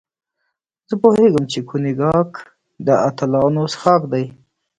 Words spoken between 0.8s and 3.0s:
زه پوهېږم چې کونیګاک د